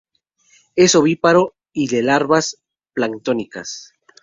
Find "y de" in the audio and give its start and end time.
1.73-2.01